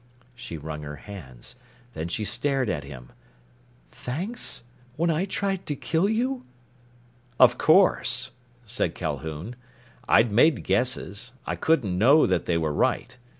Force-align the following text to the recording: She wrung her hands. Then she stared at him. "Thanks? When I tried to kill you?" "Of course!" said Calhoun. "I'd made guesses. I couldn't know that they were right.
She 0.33 0.57
wrung 0.57 0.81
her 0.81 0.95
hands. 0.95 1.55
Then 1.93 2.07
she 2.07 2.25
stared 2.25 2.71
at 2.71 2.83
him. 2.83 3.11
"Thanks? 3.91 4.63
When 4.95 5.11
I 5.11 5.25
tried 5.25 5.67
to 5.67 5.75
kill 5.75 6.09
you?" 6.09 6.43
"Of 7.39 7.59
course!" 7.59 8.31
said 8.65 8.95
Calhoun. 8.95 9.55
"I'd 10.09 10.31
made 10.31 10.63
guesses. 10.63 11.33
I 11.45 11.55
couldn't 11.55 11.95
know 11.99 12.25
that 12.25 12.47
they 12.47 12.57
were 12.57 12.73
right. 12.73 13.15